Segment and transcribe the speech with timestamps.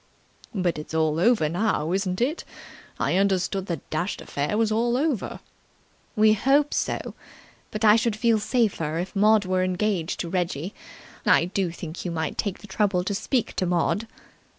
[0.55, 2.43] "But it's all over now, isn't it?
[2.99, 5.41] I understood the dashed affair was all over."
[6.15, 7.13] "We hope so.
[7.69, 10.73] But I should feel safer if Maud were engaged to Reggie.
[11.23, 14.07] I do think you might take the trouble to speak to Maud."